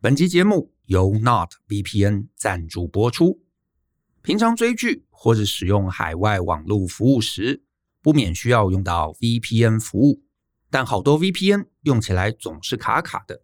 [0.00, 3.42] 本集节目由 Not VPN 赞助播出。
[4.22, 7.64] 平常追剧或者使用海外网络服务时，
[8.00, 10.22] 不免需要用到 VPN 服务，
[10.70, 13.42] 但好多 VPN 用起来总是卡卡的。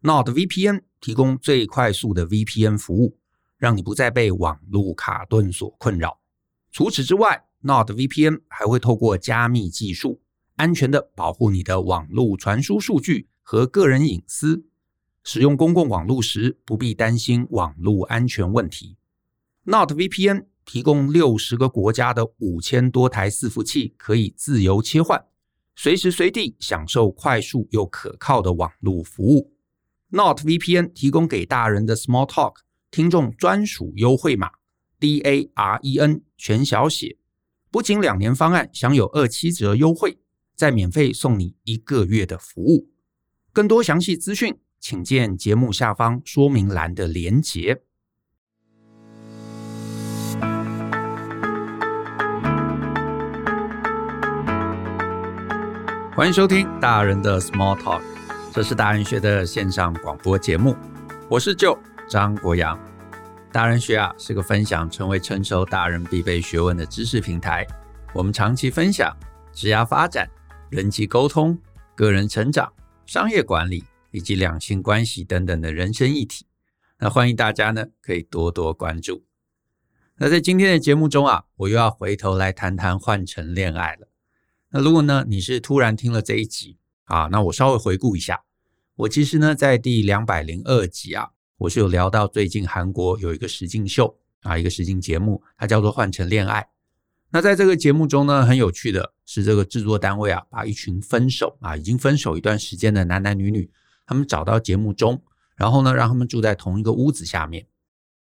[0.00, 3.20] Not VPN 提供最快速的 VPN 服务，
[3.56, 6.18] 让你不再被网络卡顿所困扰。
[6.72, 10.20] 除此之外，Not VPN 还会透过加密技术，
[10.56, 14.66] 安全的保护你的网络传输数据和个人隐私。
[15.28, 18.96] 使用公共网络时，不必担心网络安全问题。
[19.64, 25.24] Not VPN 提供六十个国家的五千多台伺服器，可以自由切换，
[25.74, 29.52] 随时随地享受快速又可靠的网络服务。
[30.10, 32.58] Not VPN 提供给大人的 Small Talk
[32.92, 34.52] 听众专属优惠码
[35.00, 37.16] DAREN 全小写，
[37.72, 40.20] 不仅两年方案享有二七折优惠，
[40.54, 42.88] 再免费送你一个月的服务。
[43.52, 44.56] 更多详细资讯，
[44.88, 47.82] 请见节目下方说明栏的连结。
[56.14, 58.00] 欢迎收听大人的 Small Talk，
[58.52, 60.76] 这是大人学的线上广播节目。
[61.28, 61.76] 我是舅
[62.08, 62.78] 张国阳。
[63.50, 67.66] 大人学啊是个分享成为成熟大人必备学问的知识平台。
[68.14, 69.12] 我们长期分享
[69.52, 70.30] 职业发展、
[70.70, 71.58] 人际沟通、
[71.96, 72.72] 个人成长、
[73.04, 73.82] 商业管理。
[74.16, 76.46] 以及两性关系等等的人生议题，
[77.00, 79.26] 那欢迎大家呢可以多多关注。
[80.16, 84.08] 那在今天的节目中啊，我又要回头来谈谈换乘恋爱了。
[84.70, 88.42] 那如果呢你是突然听了这一集啊，那我稍微回顾一下，
[88.94, 96.66] 我其实呢在第两百零二集啊，我是有聊到最近韩国有一个实境秀啊，一个实境节目，它叫做换乘恋爱。
[97.28, 103.70] 那在这个节目中呢，很有趣的是这个制作单位啊，把一群分手啊，已经分手一段时间的男男女女。
[104.06, 105.20] 他们找到节目中，
[105.56, 107.66] 然后呢，让他们住在同一个屋子下面，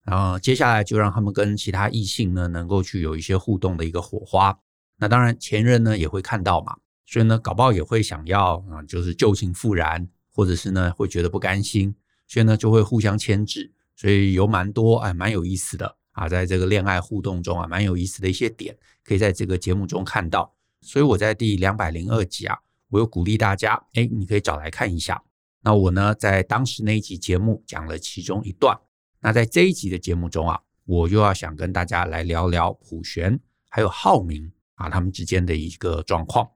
[0.03, 4.59] 然后接下来就让他们跟其他异性呢，能够去有一些互动的一个火花。
[4.97, 11.95] 那当然，前任呢也会看到嘛，所以呢，搞不好也会想要啊，就是旧情复燃，或者是呢会觉得不甘心，
[12.27, 13.71] 所以呢就会互相牵制。
[13.95, 20.54] 所以有蛮多哎，蛮有意思的啊，在这个恋爱互动中啊，蛮有意思的一些点，可以在这个节目中看到。
[20.82, 22.58] 所以我在第两百零二集啊，
[22.89, 25.21] 我有鼓励大家，哎，你可以找来看一下。
[25.65, 28.77] 那我呢，在当时那一集节目讲了其中一段。
[29.20, 33.39] 那在这一集的节目中啊，我又要想跟大家来聊聊普璇
[33.71, 36.48] 还有浩明啊，他们之间的一个状况。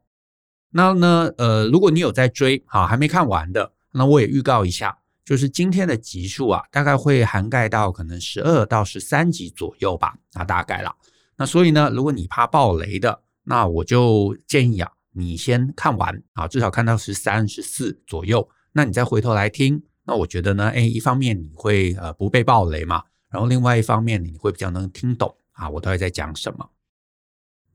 [0.70, 4.96] 那呢，呃，如果你有在追，啊，还没看完的，那我也预告一下，
[5.26, 10.96] 就是今天的集数啊，大概会涵盖到可能十二到十三集左右吧，那大概了。
[11.36, 18.47] 那所以呢，如果你怕爆雷的，那我就建议啊，你先看完啊，至少看到十三、十四左右。
[18.74, 26.69] 那你再回头来听，那我觉得呢，哎，一方面你会呃不被暴雷嘛，然后另外一方面你会比较能听懂啊，我到底在讲什么。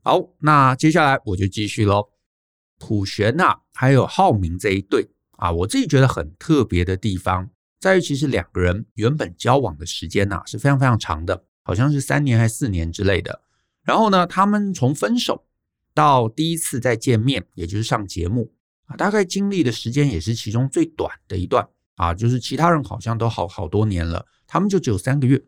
[0.01, 2.09] 好，那接下来我就继续喽。
[2.77, 13.41] 普璇呐，还有浩明这一对啊，我自己觉得很特别的地方在于，其实两个人原本交往的时间呐是非常非常长的，好像是三年还是四年之类的。
[13.83, 15.45] 然后呢，他们从分手
[15.93, 18.51] 到第一次再见面，也就是上节目。
[18.85, 25.43] 啊，大概经历的时间也是其中最短的一段啊，就是其他人好像都好好多年了，他们就只有三个月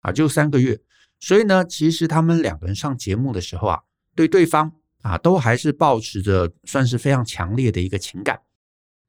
[0.00, 0.80] 啊，就三个月。
[1.20, 3.80] 所以呢，其实他们两个人上节目的时候啊，
[4.14, 8.40] 对对方啊都还是保持着算是非常强烈的一个情感。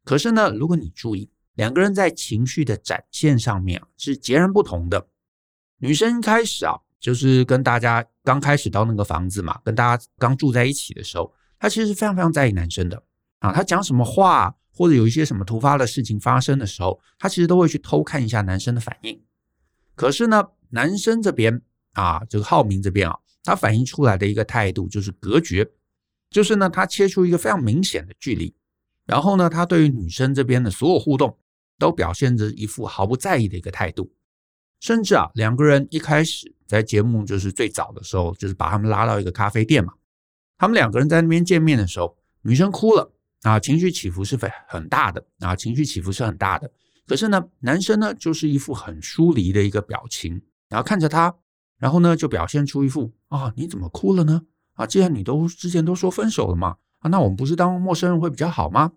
[0.04, 5.08] 可是呢，如果你注意，两个人在情绪的展现上面啊是截然不同的。
[5.78, 13.02] 女生开始啊，就是跟大家刚开始到那个房子嘛，跟大家刚住在一起的时候，她其实是非常非常在意男生的。
[13.42, 19.20] 啊，他讲什么话，或者有一些什么突发的事情发生的时候，他其实都会去偷看一下男生的反应。
[19.96, 21.60] 可是呢，男生这边
[21.94, 25.68] 啊，这个浩明这边啊，他反映出来的一个态度就是隔绝，
[26.30, 28.56] 就是呢，他切出一个非常明显的距离。
[29.08, 31.36] 然后呢，他对于女生这边的所有互动，
[31.80, 34.14] 都表现着一副毫不在意的一个态度。
[34.80, 39.94] 甚至啊，两个人一开始在节目就是最早的时候，就是把他们拉到一个咖啡店嘛，
[40.60, 43.12] 他们两个人在那边见面的时候，女生哭了。
[43.44, 46.72] 啊，情绪起伏是非很大的啊，情绪起伏是很大的。
[47.08, 51.36] 可是呢，男生呢就是一副很疏离的一个表情，然后看着他，
[51.78, 54.44] 然后呢就表现出一副啊，你怎么哭了呢？
[54.74, 58.92] 啊，既然你都之前都说分手了嘛，啊，那我们不是当陌生人会比较好吗？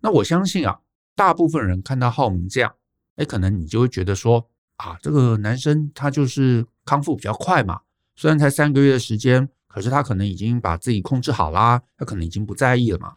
[0.00, 0.80] 那我相信啊，
[1.14, 2.74] 大部分人看到浩明这样，
[3.16, 4.48] 哎，可能你就会觉得说
[4.78, 7.80] 啊，这个男生他就是康复比较快嘛，
[8.16, 13.16] 虽然才三个月的时间，可是他可能已经把自己控制好啦，他可能已经不在意了嘛。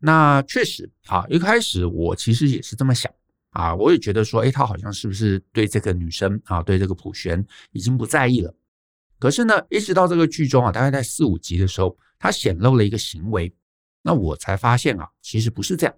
[0.00, 3.12] 那确实啊，一开始我其实也是这么想
[3.50, 8.54] 啊，我也觉得说，哎，他好像是不是对这个女生啊，对这个普璇已经不在意了？
[9.18, 13.54] 可是呢，一直到这个剧中啊，大概在四五集的时候，他显露了一个行为，
[14.02, 15.94] 那我才发现啊，其实不是这样。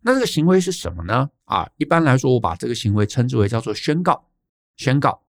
[0.00, 1.30] 那这个行为是什么呢？
[1.44, 4.28] 啊，一般来说，我把这个行为称之为叫做宣告。
[4.76, 5.22] 宣告，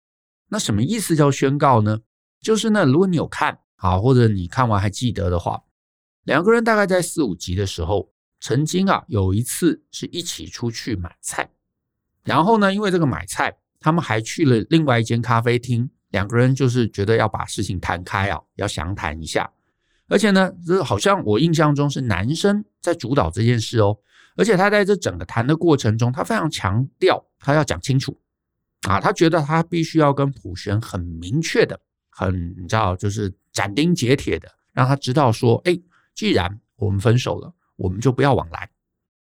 [0.49, 1.99] 那什么意思叫宣告呢？
[2.41, 5.61] 就是呢，如果你有看啊，或者你看完还记得的话，
[6.25, 8.11] 两个人大概在四五集的时候。
[8.41, 11.49] 曾经啊，有一次是一起出去买菜，
[12.23, 15.89] 然后呢，因为这个买菜，他们还去了另外一间咖啡厅。
[16.09, 19.49] 两个人就是觉得要把事情谈开啊，要详谈一下。
[20.07, 23.97] 而且呢，这好像我印象中是男生在主导这件事哦。
[24.35, 28.15] 而且他在这整个谈的过程中，他非常强调他要讲清楚
[28.87, 31.79] 啊，他觉得他必须要跟普璇很明确的、
[32.11, 35.75] 很你知道，就是斩钉截铁的，让他知道说，哎，
[36.15, 37.53] 既然我们分手了。
[37.77, 38.69] 我们就不要往来。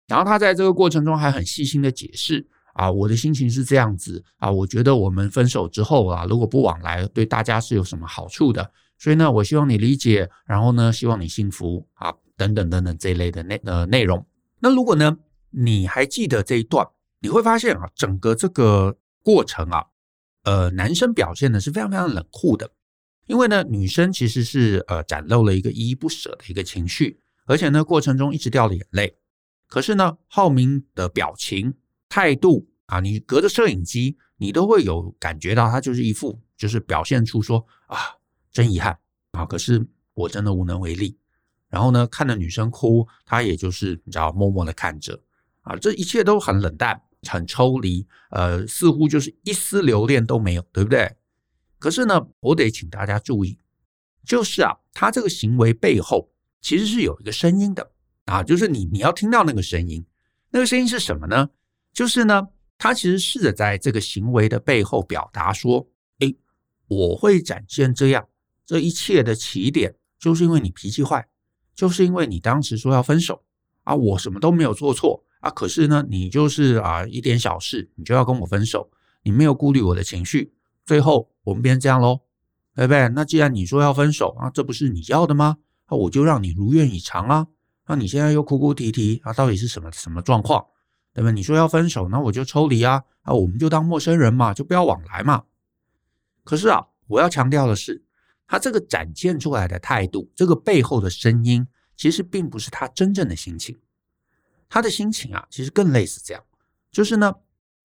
[0.06, 8.70] 然后他在这个过程中还很细心的解释啊，我的心情是这样子啊，我觉得我们分手之后啊，如果不往来，对大家是有什么好处的。
[8.98, 14.22] 所以呢，我希望你理解，然后呢，希望你幸福啊，等等等等这一类的内呃内容。
[14.60, 15.16] 那如果呢，
[15.48, 16.86] 你还记得这一段，
[17.20, 19.86] 你会发现啊，整个这个过程啊，
[20.42, 22.70] 呃，男生表现的是非常非常冷酷的，
[23.26, 27.20] 因为呢，女生其实是呃展露了一个依依不舍的一个情绪。
[27.46, 29.18] 而且呢，过程中一直掉了眼泪。
[29.66, 31.74] 可是呢，浩明的表情、
[32.08, 37.98] 态度啊，你隔着摄影机，你都会有感觉到他就是一副，就是表现出说啊，
[38.50, 38.98] 真遗憾
[39.32, 39.44] 啊。
[39.44, 41.18] 可是我真的无能为力。
[41.68, 45.20] 然后呢，看着女生哭，他也就是你知道，默默的看着
[45.62, 51.14] 啊，这一切都很冷淡、很抽离，呃，似乎就是一丝留恋都没有，对不对？
[51.84, 53.58] 可是呢，我得请大家注意，
[54.24, 56.30] 就是啊，他这个行为背后。
[56.62, 57.90] 其实是有一个声音的
[58.24, 60.02] 啊，就是你你要听到那个声音，
[60.48, 61.50] 那个声音是什么呢？
[61.92, 62.48] 就是呢，
[62.78, 65.86] 他其实试着在这个行为的背后表达说
[66.20, 66.34] ：“诶，
[66.88, 68.26] 我会展现这样，
[68.64, 71.28] 这一切的起点就是因为你脾气坏，
[71.74, 73.44] 就是因为你当时说要分手
[73.82, 78.90] 啊，我什么都没有做错啊，可是呢，你就是啊一点小事你就要跟我分手，
[79.22, 80.54] 你没有顾虑我的情绪，
[80.84, 82.20] 最后我们变成这样喽，
[82.74, 83.08] 对不对？
[83.08, 85.58] 那既然你说要分手啊，这不是你要的吗？”
[85.90, 87.46] 那我就让你如愿以偿啊！
[87.86, 90.64] 那你现在又哭哭啼啼啊，到底是什么什么状况？
[91.12, 91.30] 对吧？
[91.30, 93.04] 你说要分手，那我就抽离啊！
[93.20, 95.44] 啊，我们就当陌生人嘛，就不要往来嘛。
[96.42, 98.02] 可是啊，我要强调的是，
[98.46, 103.78] 他这个展现出来的态度，这个背后的声音，其实并不是他真正的心情。
[104.70, 106.42] 他的心情啊，其实更类似这样，
[106.90, 107.34] 就是呢，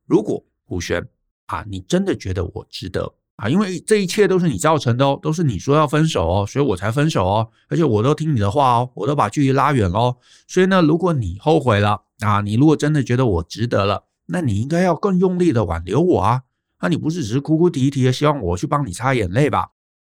[0.05, 1.05] 如果朴璇
[1.49, 3.13] 啊，你真的觉得我值得。
[3.35, 10.17] 啊，因为这一切都是你造成的哦，都是你说要分手哦，所以我才分手哦，而且我都听你的话哦，我都把距离拉远喽。
[10.47, 16.41] 所以呢，如果你后悔了啊，你如果真的觉得我值得了，那你应该要更用力的挽留我啊。
[16.81, 19.69] 那你不是只是哭哭啼啼的希望我去帮你擦眼泪吧？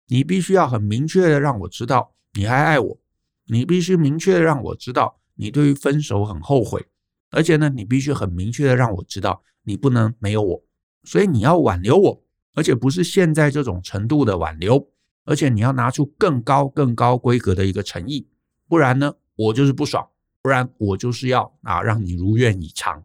[0.08, 2.98] 你必须要很明确的让我知道你还爱我，
[3.46, 6.86] 你必须明确的让我知道你对于分手很后悔，
[7.30, 10.62] 而且呢，你必须很明确的让我知道你不能没有我，
[11.08, 12.24] 所以你要挽留我。
[12.54, 14.90] 而且不是现在这种程度的挽留，
[15.24, 18.26] 而且你要拿出更高、更高规格的一个诚意，
[18.66, 20.04] 不然呢，我就是不爽，
[20.42, 23.04] 不然我就是要啊让你如愿以偿。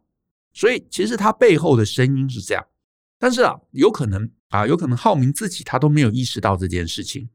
[0.54, 2.66] 所以其实他背后的声音是这样，
[3.20, 7.30] 但是啊，有可能啊，有可能浩明自己他都没有意识到这件事情。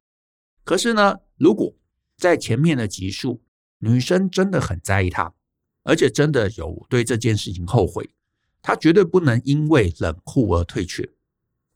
[0.64, 1.73] 可是呢，如果
[2.16, 3.40] 在前面的集数，
[3.78, 5.33] 女生真的很在意他，
[5.85, 8.11] 而且真的有对这件事情后悔，
[8.69, 11.09] 他绝对不能因为冷酷而退却。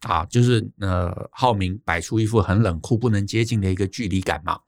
[0.01, 4.61] 啊，就是呃，浩明摆出一副很冷酷、不能接近的一个距离感嘛。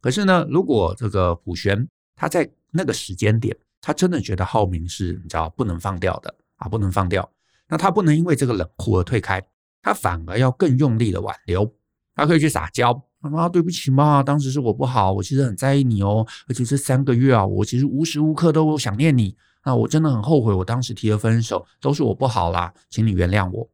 [0.00, 7.30] 可是呢，如果这个普璇他在那个时间点，他真的觉得浩明是你知道不能放掉的啊，不能放掉，
[7.68, 9.46] 那他不能因为这个冷酷而退开，
[9.82, 11.70] 他反而要更用力的挽留。
[12.14, 23.68] 他可以去撒娇，妈妈对不起嘛，当时是我不好，我其实很在意你哦，而且这三个月啊，我其实无时无刻都想念你，那我真的很后悔，我当时提了分手，都是我不好啦，请你原谅我。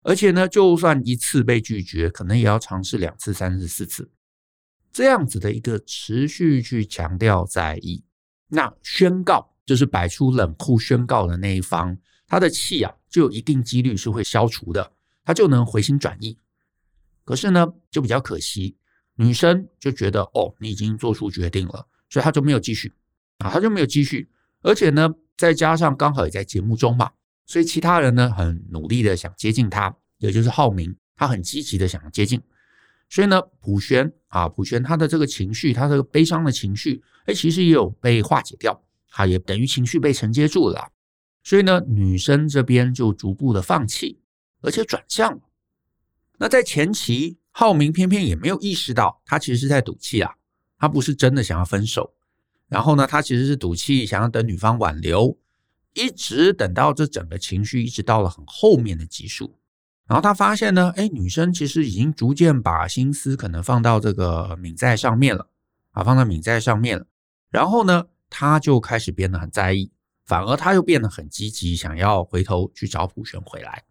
[0.00, 4.10] 而且呢，就算一次被拒绝，可能也要尝试两次、三次、四次，
[4.90, 8.02] 这样子的一个持续去强调在意。
[8.46, 14.92] 那宣告就是摆出冷酷宣告的那一方，他的气啊，就有一定几率是会消除的，
[15.26, 16.38] 他就能回心转意。
[17.26, 18.78] 可是呢，就比较可惜，
[19.16, 22.90] 女生就觉得哦，你已经做出决定了，所以他就没有继续
[23.40, 24.26] 啊，他就没有继续。
[24.62, 27.10] 而且呢，再加上刚好也在节目中嘛。
[27.46, 32.42] 所以其他人呢，很努力的想接近他，也就是浩明，他很积极的想要接近。
[33.08, 40.92] 所以呢，普璇啊，普璇他的这个情绪，他这个悲伤的情绪，哎，其实也有被化解掉，他也等于情绪被承接住了。
[41.42, 44.20] 所以呢，女生这边就逐步的放弃，
[44.60, 45.40] 而且转向了。
[46.36, 50.34] 那在前期，浩明偏偏也没有意识到，他其实是在赌气啊，
[50.78, 52.12] 他不是真的想要分手。
[52.68, 55.36] 然后呢，他其实是赌气，想要等女方挽留，
[55.94, 59.58] 一直等到这整个情绪一直到了很后面的集数，
[60.06, 65.48] 然后他发现呢，哎，女生其实已经逐渐把心思可能放到这个敏在上面了
[65.92, 67.06] 啊，放到敏在上面了。
[67.50, 69.90] 然后呢，他就开始变得很在意。
[70.26, 73.82] 反而他又变得很积极，想要回头去找普璇回来。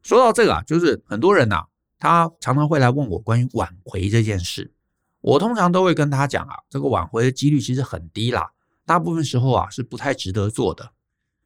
[0.00, 1.66] 说到这个啊，就是很多人呐、
[1.98, 4.72] 他常常会来问我关于挽回这件事。
[5.20, 8.50] 我通常都会跟他讲啊，这个挽回的几率其实很低啦，
[8.86, 10.92] 大部分时候啊是不太值得做的。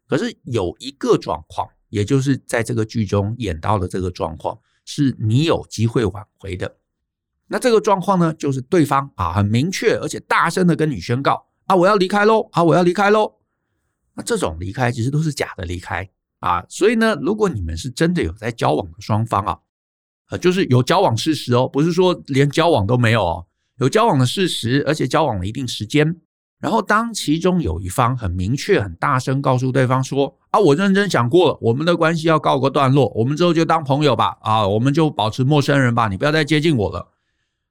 [0.07, 6.77] 可是有一个状况，也就是在这个剧中演到的这个状况，是你有机会挽回的。
[7.49, 13.35] 那这个状况呢，就是对方啊很明确而且大声的跟你宣告啊，我要离开喽，啊，我要离开喽。
[14.15, 19.59] 那这种离开其实都是假的离开啊，所以呢，如果你们是真的有在交往的双方啊，
[20.31, 23.47] 呃，就是有交往事实哦，不是说连交往都没有哦，
[23.85, 26.17] 有交往的事实，而且交往了一定时间，
[26.59, 37.13] 然后当其中有一方很明确、很大声告诉对方说啊，我认真想过了，我们的关系要告个段落，我们之后就当朋友吧，啊，我们就保持陌生人吧，你不要再接近我了。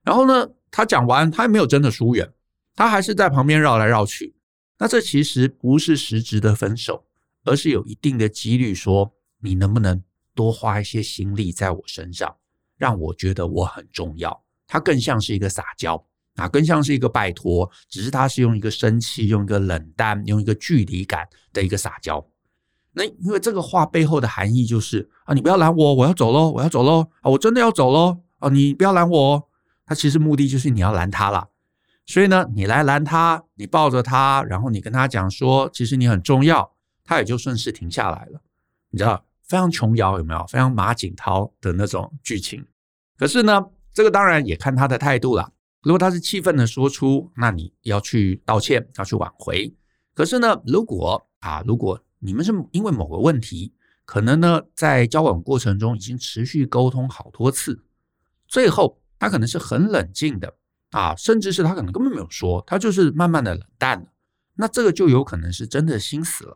[0.03, 2.31] 然后呢，他讲完，他也没有真的疏远，
[2.75, 4.35] 他还是在旁边绕来绕去。
[4.77, 7.05] 那这其实不是实质的分手，
[7.43, 10.03] 而是有一定的几率说，你能不能
[10.35, 12.35] 多花一些心力在我身上，
[12.77, 14.42] 让我觉得我很重要。
[14.73, 16.03] 它更像是一个撒娇
[16.33, 22.25] 啊，更像是一个拜托，只是它是用一个生气、用一个冷淡、用一个距离感的一个撒娇。
[22.93, 29.47] 那因为这个话背后的含义就是啊，你不要拦我，我要走喽，我要走喽啊，我真的要走喽啊，你不要拦我
[29.85, 29.93] 他。
[29.93, 31.47] 其实目的就是你要拦他啦。
[32.07, 38.41] 所以呢，你来拦他，你抱着他，然后你跟他讲说，其实你很重要，他也就顺势停下来了。
[38.89, 40.43] 你知道，非常琼瑶有没有？
[40.47, 42.65] 非常马景涛的那种剧情。
[43.15, 43.63] 可是呢，
[43.93, 45.53] 这个当然也看他的态度了。
[45.81, 49.73] 如果他是气愤的说出，那你要去道歉，要去挽回。
[50.13, 53.73] 可是呢，如果啊，如果你们是因为某个问题，
[54.05, 57.83] 可能呢在交往过程中已经持续沟通好多次，
[58.47, 60.55] 最后他可能是很冷静的。
[60.91, 64.05] 啊，甚至是他可能根本没有说，他就是慢慢的冷淡了。
[64.55, 66.55] 那这个就有可能是真的心死了。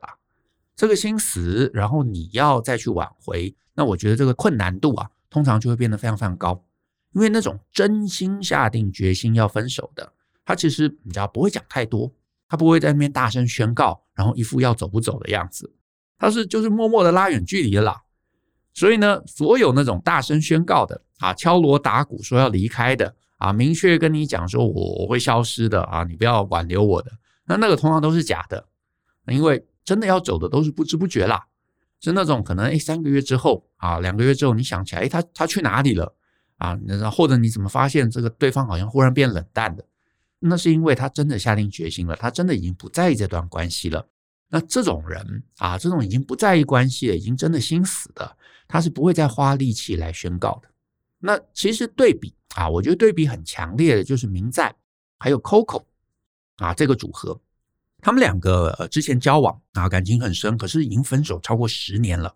[0.75, 6.63] 这个心死，然后你要再去挽回，那我觉得这个困难度啊，通常就会变得非常非常高。
[7.17, 10.13] 因为那种真心下定决心要分手的，
[10.45, 12.13] 他其实你知道不会讲太多，
[12.47, 15.73] 他不会在那边大声宣告，然后一副要走不走的样子，
[16.19, 18.03] 他是就是默默的拉远距离了。
[18.71, 23.15] 所以呢，所有那种大声宣告的啊，敲锣打鼓说要离开的。
[23.37, 27.11] 啊，明确跟你讲说我我会消失的啊，你不要挽留我的，
[27.45, 28.67] 那那个通常都是假的，
[29.27, 31.45] 因为真的要走的都是不知不觉啦，
[31.99, 36.15] 是那种可能诶三个月之后啊，两个月之后你想起来，诶他他去哪里了
[36.57, 36.77] 啊？
[36.85, 39.83] 然后或者你怎么发现这个对方好像忽然变冷淡的？
[40.39, 44.07] 那是因为他真的下定决心了，他真的已经不在意这段关系了。
[44.49, 48.37] 那这种人啊，这种已经不在意关系了，已经真的心死的，
[48.67, 50.69] 他是不会再花力气来宣告的。
[51.19, 54.73] 那其实对比啊，我觉得对比很强烈的就是明在
[55.17, 55.83] 还有 Coco
[56.57, 57.41] 啊这个组合，
[57.99, 62.33] 他们两个之前交往啊感情很深，可是已经分手超过十年了。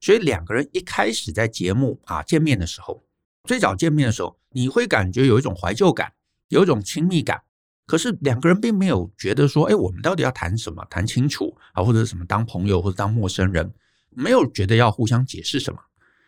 [0.00, 3.02] 所以两个人一开始在节目啊见面的时候，
[3.46, 6.12] 最早见面的时候，你会感觉有一种怀旧感，
[6.48, 7.40] 有一种亲密感。
[7.86, 10.84] 可是两个人并没有觉得说，哎，我们到底要谈什么？
[10.90, 13.72] 谈清楚啊，或者什么当朋友或者当陌生人，
[14.10, 15.78] 没有觉得要互相解释什么。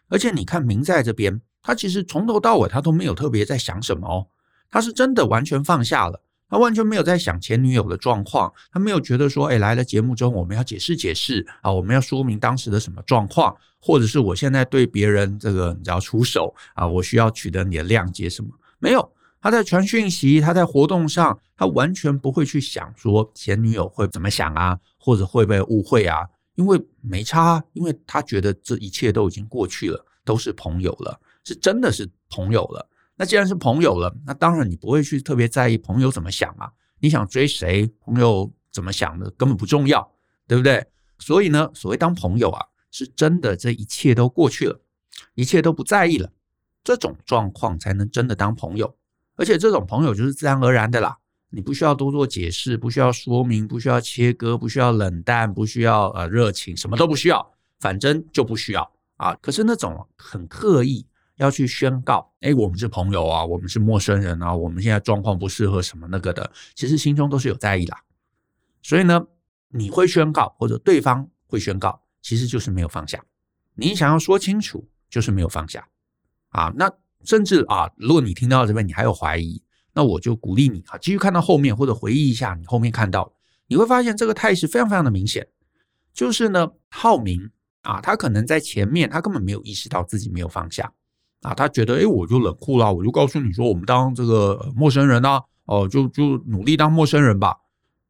[0.08, 1.40] 而且你看明在这边。
[1.60, 4.28] 他其实从头到尾，他都没有特别在想什么哦。
[4.70, 18.50] 他是真的完全放下了，他完全没有在想前女友的状况，他没有觉得说，哎，来了节目中我们要解释解释啊，我们要说明当时的什么状况，或者是我现在对别人这个你知道出手啊，我需要取得你的谅解什么？
[18.78, 31.20] 没有，他在传讯息，他在活动上，他完全不会去想说前女友会怎么想啊，或者会被误会啊，因为没差，因为他觉得这一切都已经过去了，都是朋友了。
[31.44, 32.86] 是真的是朋友了，
[33.18, 36.70] 那既然是朋友了，那当然你不会去特别在意朋友怎么想啊。
[37.00, 40.10] 你想追谁，朋友怎么想的根本不重要，
[40.46, 40.86] 对不对？
[41.18, 44.80] 所以呢，所谓当朋友啊，是真的这一切都过去了，
[45.34, 46.30] 一切都不在意了，
[46.84, 48.96] 这种状况才能真的当朋友。
[49.34, 51.18] 而且这种朋友就是自然而然的啦，
[51.50, 59.34] 你不需要多做解释，不需要说明，不需要切割，不需要冷淡，不需要呃热情，什么都不需要，反正就不需要啊。
[59.40, 61.04] 可是那种很刻意。
[61.38, 68.02] 要去宣告，哎，我们是朋友啊，我们是陌生人啊，我们现在状况不适合什么那个的，其实心中都是有在意啦。
[68.82, 69.26] 所以呢，
[69.68, 73.24] 你会宣告，或者对方会宣告，其实就是没有放下。
[73.74, 75.88] 你想要说清楚，就是没有放下
[76.50, 76.72] 啊。
[76.76, 76.92] 那
[77.24, 83.32] 甚至啊，如果你听到这边你还有怀疑，那我就鼓励你啊，继续看到后面或者回忆一下你后面看到，
[83.66, 85.46] 你会发现这个态势非常非常的明显。
[86.12, 87.50] 就是呢，浩明
[87.82, 90.92] 啊，他可能在前面他根本没有意识到自己没有放下
[91.42, 97.56] 啊，他觉得诶，我就冷酷了，我就告诉你说，我们当这个陌生人啊，哦，就就努力当陌生人吧。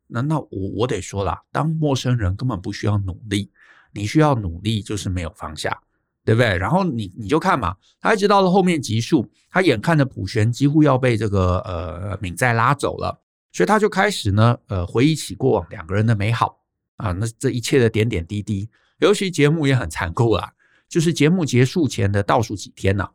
[0.06, 3.50] 那那我我得说了，当陌生人根本不需要努力。
[3.90, 5.80] 你需要努力，就是没有放下，
[6.22, 6.58] 对不对？
[6.58, 13.18] 然后你你就看嘛，他一直到了后面集数，他眼看着普璇几乎要被这个呃敏在拉走了，
[13.50, 16.60] 所以他就开始呢呃回忆起过往两个人的美好
[16.98, 18.68] 啊，那这一切的点点滴滴，
[18.98, 20.52] 尤其节目也很残酷啊，
[20.86, 23.08] 就是节目结束前的倒数几天呢、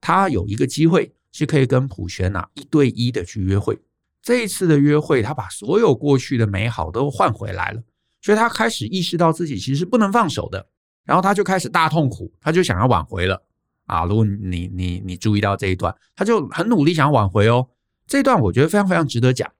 [0.00, 3.78] 他有一个机会是可以跟普璇呐一对一的去约会，
[4.22, 7.82] 这一次的约会，他把所有过去的美好都换回来了。
[8.22, 10.66] 所以他开始意识到自己其实是不能放手的，
[11.04, 13.42] 然后他就开始大痛苦，他就想要挽回了
[13.86, 14.04] 啊！
[14.04, 17.66] 如果你你你注意到这一段，他就很努力想要挽回哦。
[18.06, 19.50] 这一段我觉得非常非常值得讲，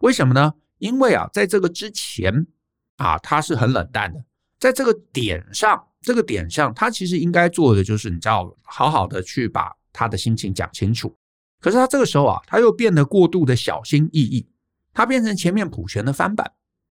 [0.00, 0.52] 为什么呢？
[0.78, 2.46] 因为啊，在这个之前
[2.96, 4.22] 啊，他是很冷淡的，
[4.60, 11.14] 在这个点上，这个点上，他其实应该做的就是你知道，好好的去把他的心情讲清楚。
[11.60, 14.46] 可是他这个时候啊，他又变得过度的小心翼翼，
[14.92, 16.50] 他变成前面普玄的翻版。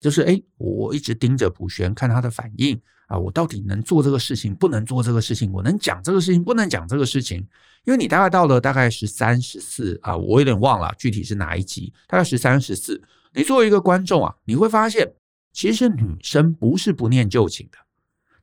[0.00, 7.38] 就是哎，我一直盯着普玄看他的反应啊，我到底能做这个事情，不能做这个事情，我能讲这个事情，不能讲这个事情。
[7.84, 13.00] 因为你大概到了大概十三、十四啊，我有点忘了具体是哪一集，大概十三、十四。
[13.32, 15.08] 你作为一个观众啊，你会发现，
[15.52, 17.78] 其实女生不是不念旧情的，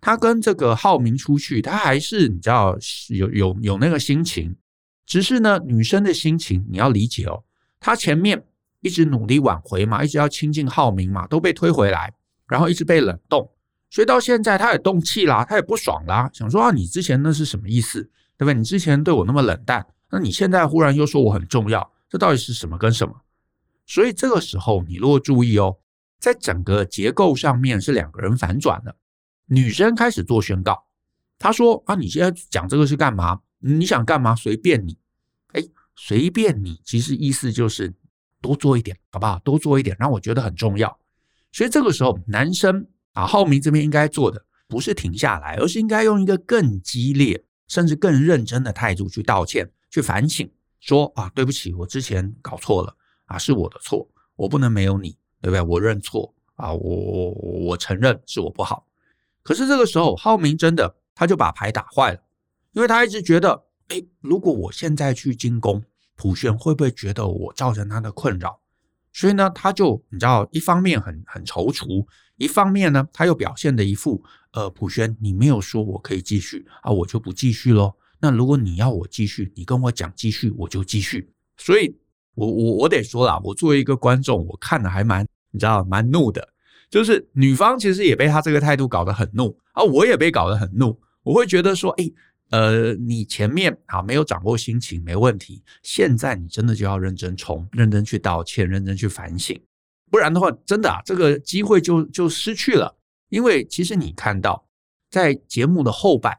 [0.01, 2.77] 他跟这个浩明出去，他还是你知道
[3.09, 4.55] 有有有那个心情，
[5.05, 7.43] 只是呢，女生的心情你要理解哦，
[7.79, 8.45] 她前面。
[8.81, 12.13] 一直努力挽回嘛，一直要亲近浩明嘛，都被推回来，
[12.47, 13.51] 然后一直被冷冻，
[13.89, 18.01] 所以到现在他也动气啦，他也不爽啦，想说啊，你之前那是什么意思，
[18.37, 18.53] 对不对？
[18.53, 23.13] 你之前对我那么冷淡，那你现在忽然又说我很重要，这到底是什么跟什么？
[23.85, 25.75] 所以这个时候你如果注意哦，
[26.17, 28.95] 在整个结构上面是两个人反转的，
[29.49, 30.85] 女生开始做宣告，
[31.37, 33.41] 她说啊，你现在讲这个是干嘛？
[33.59, 34.35] 你想干嘛？
[34.35, 34.97] 随便你，
[35.53, 35.61] 哎，
[35.95, 37.93] 随便你，其实意思就是。
[38.41, 39.37] 多做一点，好不好？
[39.39, 40.97] 多做一点，让我觉得很重要。
[41.51, 55.61] 所以这个时候，男生啊，浩明这边应该做的不是停下来，而是应该用一个更激烈，甚至更认真的态度去道歉、去反省，说啊，对不起，我之前搞错了啊，是我的错，我不能没有你，对不对？
[55.61, 57.31] 我认错啊，我我
[57.65, 58.87] 我承认是我不好。
[59.43, 62.19] 可是这个时候，浩明真的他就把牌打坏了，
[62.73, 65.83] 因为他一直觉得，哎，如果我现在去进攻。
[66.21, 68.59] 普璇会不会觉得我造成他的困扰？
[69.13, 74.21] 所以呢，他就你知道，一方面很很踌躇，一方面呢，他又表现的一副
[74.51, 77.93] 呃，普璇，你没有说我可以继续啊，我就不继续喽。
[78.19, 81.31] 那如果你要我继续，你跟我讲继续，我就继续。
[81.55, 81.97] 所以
[82.35, 86.45] 我我我得说啦，我作为一个观众，我看的还蛮你知道蛮怒的，
[86.89, 92.11] 就是女方其实也被他这个态度搞得很怒啊，我也被搞得很怒，我会觉得说，哎。
[92.51, 99.55] 呃，你前面啊没有掌握心情没问题，现在你真的就要认真冲，认真去道歉，认真去反省，
[100.09, 102.97] 不然的话，真的啊，这个机会就就失去了。
[103.29, 104.67] 因为其实你看到，
[105.11, 106.35] 在节目的后半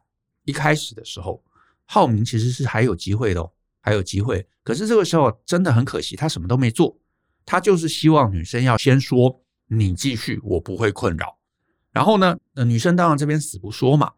[0.46, 1.40] 一开始的时候，
[1.84, 3.48] 浩明其实是还有机会的，
[3.80, 4.44] 还有机会。
[4.64, 6.98] 可是这个时候真的很可惜，他什么都没做，
[7.46, 9.40] 他就是希望女生要先说
[9.72, 11.36] 你继续，我不会困扰。
[11.92, 14.10] 然后呢，呃，女生当然这边死不说嘛。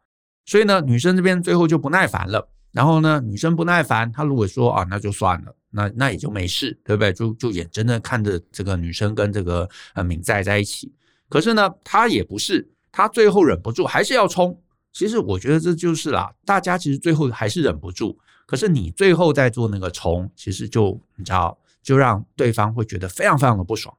[0.47, 2.49] 所以呢，女生这边最后就不耐烦了。
[2.73, 7.13] 然后呢，女生不耐烦，她如果说啊，那就算了，那那也就没事，对不对？
[7.13, 10.91] 就就眼睁睁看着这个女生跟这个呃敏在在一起。
[11.29, 14.59] 可是呢，她也不是，她最后忍不住还是要冲。
[14.91, 18.19] 其实我觉得这就是啦，大家其实最后还是忍不住。
[18.47, 23.95] 可是你最后在做那个冲，其实就你知道，就让对方会觉得非常非常的不爽。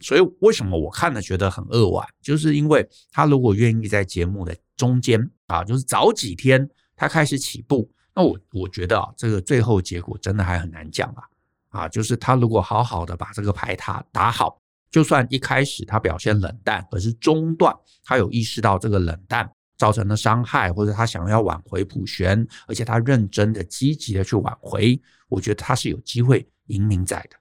[0.00, 11.22] 所以为什么我看了觉得很扼腕，就是因为他如果愿意在节目的中间啊，就是早几天他开始起步，那我我觉得啊，这个最后结果真的还很难讲啊
[11.70, 27.36] 啊，就是他如果好好的把这个牌塔打好，就算一开始他表现冷淡，可是中段他有意识到这个冷淡造成的伤害，或者他想要挽回普璇，而且他认真的积极的去挽回，我觉得他是有机会赢明仔的。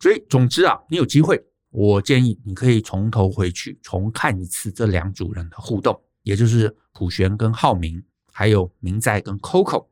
[0.00, 1.42] 所以总之啊，你有机会。
[1.76, 8.00] 我建议你可以从头回去重看一次这两组人的互动，也就是普璇跟浩明，
[8.32, 9.84] 还有明在跟 Coco。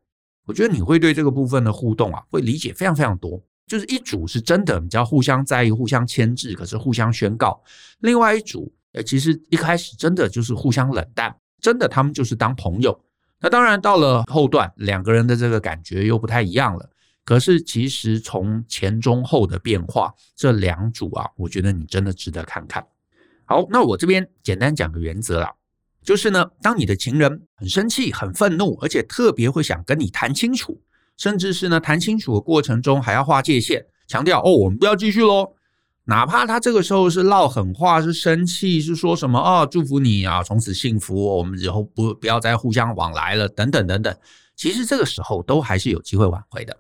[0.47, 3.43] 我觉得你会对这个部分的互动啊，会理解非常非常多。
[3.67, 7.61] 就是一组是真的，你知道互相在意、互相牵制，可是互相宣告；
[7.99, 12.97] 另外一组呃，其实一开始真的就是互相冷淡，真的他们就是当朋友。
[13.41, 16.89] 那当然到了后段，两个人的这个感觉又不太一样了。
[17.25, 22.85] 可是其实从前中后的变化，这两组啊，我觉得你真的值得看看。
[23.45, 25.53] 好，那我这边简单讲个原则啦，
[26.03, 30.81] 就是呢，当你的情人很生气、很愤怒，而且特别会想跟你谈清楚，
[31.17, 35.55] 甚至是呢谈清楚的过程中还要划界限，强调哦，我们不要继续喽。
[36.05, 44.13] 哪怕他这个时候是撂狠话，是生气，是说什么啊，祝福你啊，从此幸福，我们以后不不要再互相往来了，等等等等。
[44.57, 46.77] 其实这个时候都还是有机会挽回的。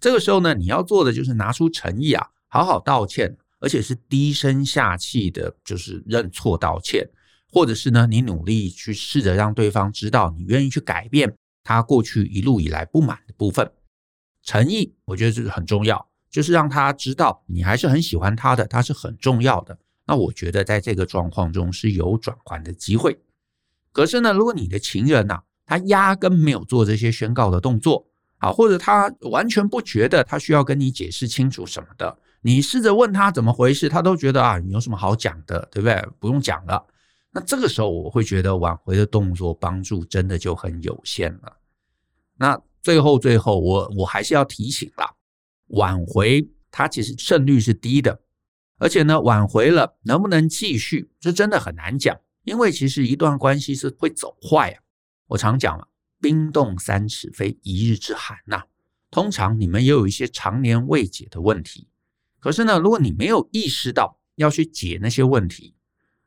[0.00, 7.08] 这个时候呢，你要做的就是拿出诚意啊，好好道歉，而且是低声下气的，就是认错道歉，
[7.50, 11.34] 或者是呢，你努力去试着让对方知道你愿意去改变
[11.64, 13.70] 他过去一路以来不满的部分。
[14.42, 16.08] 诚意，我觉得这是很重要。
[16.30, 19.78] 就是让他知道你还是很喜欢他的，他是很重要的。
[20.06, 23.18] 那我觉得在这个状况中是有转圜的机会。
[23.92, 28.07] 可是呢，如果你的情人呐、他压根没有做这些宣告的动作
[28.38, 36.02] 啊，或者他完全不觉得他需要跟你解释清楚什么的，你试着问他怎么回事，他都觉得啊，你有什么好讲的，对不对？
[36.18, 36.86] 不用讲了。
[37.30, 41.56] 那这个时候我会觉得挽回的动作帮助真的就很有限了。
[42.36, 45.12] 那最后最后，我我还是要提醒啦。
[45.68, 48.18] 挽回，它其实胜率是低的，
[48.78, 52.16] 而且呢，挽回了能不能继续，这真的很难讲。
[52.44, 54.80] 因为其实一段关系是会走坏啊。
[55.26, 55.86] 我常讲了，
[56.20, 58.62] 冰冻三尺非一日之寒呐。
[59.10, 61.88] 通常你们也有一些常年未解的问题，
[62.40, 65.74] 可是呢，如果你没有意识到要去解那些问题，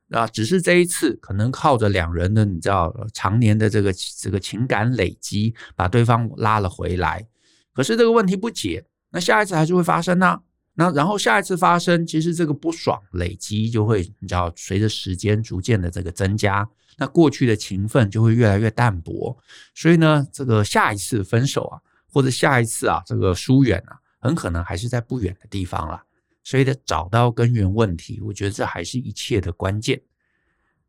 [0.09, 7.27] 啊，只是这一次可能靠着两人的你知道常年的这个这个情感累积，把对方拉了回来，
[7.73, 8.85] 可是这个问题不解。
[9.11, 10.39] 那下一次还是会发生呢、
[10.73, 19.37] 那然后下一次发生，其实这个不爽累积就会，你知道，随着时间逐渐的这个增加，那过去的情分就会越来越淡薄。
[19.73, 21.79] 所以呢，这个下一次分手啊，
[22.11, 26.01] 或者下一次啊，这个疏远啊，很可能还是在不远的地方了。
[26.43, 30.01] 所以得找到根源问题，我觉得这还是一切的关键。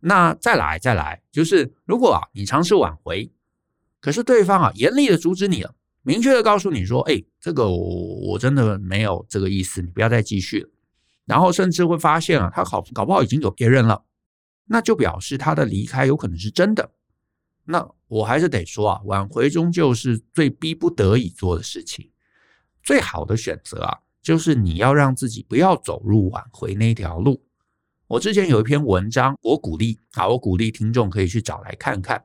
[0.00, 3.30] 那再来再来，就是如果啊，你尝试挽回，
[4.00, 5.74] 可是对方啊严厉的阻止你了。
[6.02, 10.68] 明确的告诉你说，哎，这个我我真的没有这个意思，你不要再继续了。
[11.26, 14.02] 然后甚至会发现啊，他好搞不好已经有别人了，
[14.72, 16.90] 那就表示他的离开有可能是真的。
[17.64, 22.10] 那我还是得说啊，挽回终究是最逼不得已做的事情。
[22.82, 27.44] 最好的选择啊，就是你要让自己不要走入挽回那条路。
[28.06, 32.24] 我之前有一篇文章，我鼓励啊，我鼓励听众可以去找来看看，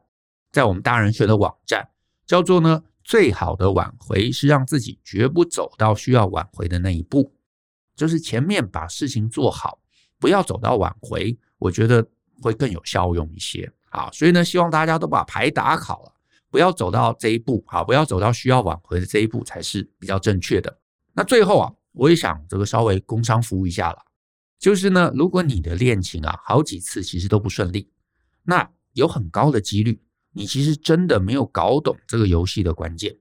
[0.53, 1.89] 在我们大人学的网站，
[2.25, 2.85] 叫做呢。
[3.03, 7.31] 最好的挽回是让自己绝不走到需要挽回的那一步，
[7.95, 9.79] 就是前面把事情做好，
[10.19, 12.05] 不要走到挽回，我觉得
[12.41, 13.71] 会更有效用一些。
[13.89, 16.11] 啊，所以呢，希望大家都把牌打好了，
[16.49, 20.77] 不要走到这一步，啊，不要走到需要挽回的这一步才是比较正确的。
[21.13, 23.97] 那最后啊，我也想这个稍微工商服务一下了，
[24.59, 27.89] 就是呢，如果你的恋情啊好几次其实都不顺利，
[28.43, 30.01] 那有很高的几率。
[30.33, 33.17] 你其实真的没有搞懂这个游戏的关键。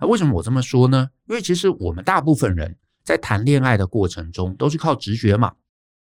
[0.00, 1.10] 那为什么我这么说呢？
[1.28, 5.54] 因为其实我们大部分人在谈恋爱的过程中都是靠直觉嘛。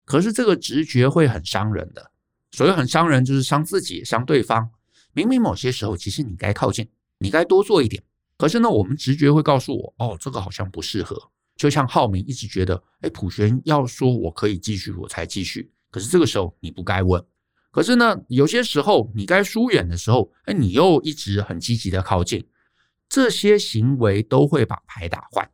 [0.05, 2.11] 可是这个直觉会很伤人的。
[2.55, 4.69] 所谓很伤人，就是伤自己，伤对方。
[5.11, 6.87] 明明某些时候其实你该靠近，
[7.19, 8.01] 你该多做一点。
[8.37, 11.31] 可是呢，我们直觉会告诉我，哦，这个好像不适合。
[11.57, 15.69] 就像浩明一直觉得，哎，普璇要说我可以继续，我才继续。
[15.91, 17.21] 可是这个时候你不该问。
[17.71, 22.47] 可是呢，有些时候你该疏远的时候，哎，你又一直很积极的靠近，
[23.09, 25.51] 这些行为都会把牌打坏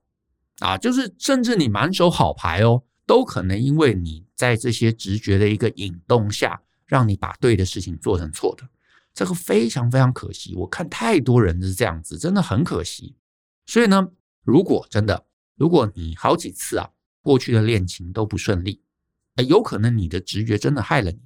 [0.60, 0.78] 啊！
[0.78, 6.62] 就是甚至你满手好牌哦，都可能因为你在这些直觉的一个引动下，
[6.92, 8.68] 让你把对的事情做成错的，
[9.14, 10.54] 这个非常非常可惜。
[10.56, 13.16] 我看太多人是这样子，真的很可惜。
[13.66, 14.10] 所以呢，
[14.44, 15.26] 如果真的，
[15.56, 16.90] 如果你好几次啊，
[17.22, 18.84] 过去的恋情都不顺利，
[19.36, 21.22] 哎，有可能你的直觉真的害了你。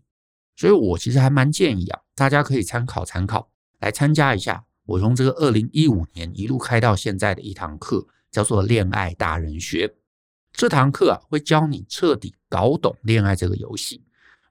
[0.56, 3.50] 所以我其实还蛮建议啊，大家可以参考参考，
[3.80, 9.88] 来参加一下我从这个二零一五年一路开到现在的一堂课，叫做《恋爱大人学》。
[10.52, 14.04] 这堂课啊，会教你彻底搞懂恋爱这个游戏，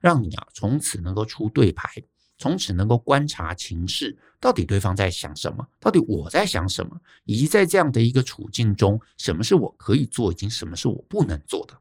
[0.05, 1.89] 让你啊从此能够出对牌，
[2.37, 11.73] 从此能够观察情势，到底对方在想什么，到底我在想什么，以及在这样的一个处境中，什么是我可以做，以及什么是我不能做的，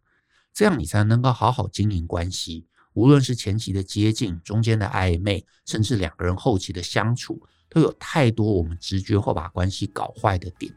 [0.55, 2.67] 这样你才能够好好经营关系。
[2.95, 10.75] 无论是前期的接近，中间的暧昧，甚至两个人后期的相处，都有太多我们直觉会把关系搞坏的点。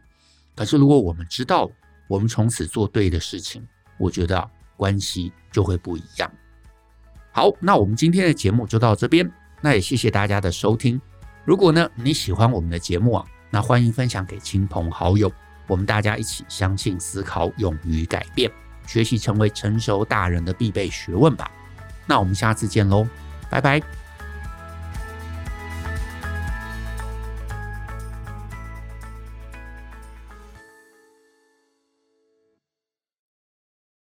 [0.53, 1.71] 可是如果我们知道，
[2.09, 3.65] 我们从此做对的事情，
[3.97, 6.29] 我觉得关系就会不一样。
[7.37, 10.99] 好，那我们今天的节目就到这边，那也谢谢大家的收听。
[11.45, 15.31] 如果呢你喜欢我们的节目啊，那欢迎分享给亲朋好友，
[15.67, 18.49] 我们大家一起相信、思考、勇于改变，
[18.87, 21.51] 学习成为成熟大人的必备学问吧。
[22.07, 23.07] 那我们下次见喽，
[23.51, 23.96] 拜拜。